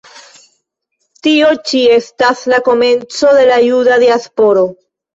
[1.27, 4.69] Tio ĉi estas la komenco de la Juda diasporo.